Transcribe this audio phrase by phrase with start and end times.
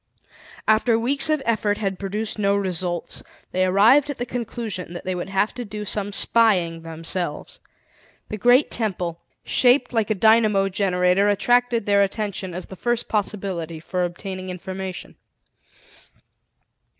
[0.67, 5.13] After weeks of effort had produced no results, they arrived at the conclusion that they
[5.13, 7.59] would have to do some spying themselves.
[8.29, 13.79] The great temple, shaped like a dynamo generator attracted their attention as the first possibility
[13.79, 15.17] for obtaining information.